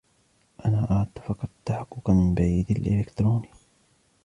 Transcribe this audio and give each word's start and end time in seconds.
أنا 0.65 0.99
أردت 1.01 1.19
فقط 1.19 1.43
التحقق 1.43 2.09
من 2.09 2.33
بريدي 2.33 2.73
الإلكتروني. 2.73 3.49